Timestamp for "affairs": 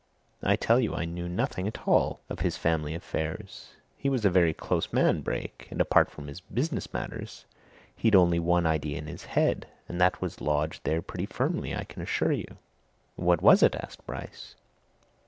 2.95-3.75